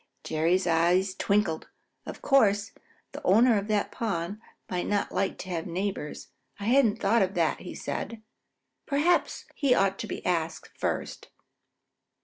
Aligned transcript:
Jerry's 0.23 0.65
eyes 0.65 1.13
twinkled. 1.13 1.69
"Of 2.07 2.23
course, 2.23 2.71
the 3.11 3.21
owner 3.23 3.55
of 3.59 3.67
that 3.67 3.91
pond 3.91 4.39
might 4.67 4.87
not 4.87 5.11
like 5.11 5.37
to 5.37 5.49
have 5.49 5.67
neighbors. 5.67 6.29
I 6.59 6.63
hadn't 6.65 6.99
thought 6.99 7.21
of 7.21 7.35
that," 7.35 7.59
said 7.75 8.11
he. 8.11 8.21
"Perhaps 8.87 9.45
he 9.53 9.75
ought 9.75 9.99
to 9.99 10.07
be 10.07 10.25
asked 10.25 10.71
first." 10.75 11.29